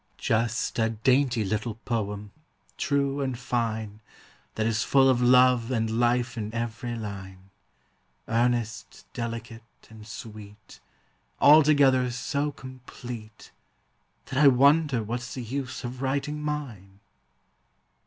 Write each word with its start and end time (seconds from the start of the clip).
Just 0.17 0.79
a 0.79 0.89
dainty 0.89 1.45
little 1.45 1.75
poem, 1.85 2.31
true 2.75 3.21
and 3.21 3.37
fine, 3.37 3.99
That 4.55 4.65
is 4.65 4.81
full 4.81 5.07
of 5.07 5.21
love 5.21 5.69
and 5.69 5.99
life 5.99 6.35
in 6.39 6.51
every 6.55 6.95
line, 6.95 7.51
Earnest, 8.27 9.05
delicate, 9.13 9.61
and 9.91 10.07
sweet, 10.07 10.79
Altogether 11.39 12.09
so 12.09 12.51
complete 12.51 13.51
That 14.25 14.43
I 14.43 14.47
wonder 14.47 15.03
what's 15.03 15.35
the 15.35 15.43
use 15.43 15.83
of 15.83 16.01
writing 16.01 16.41
mine. 16.41 16.99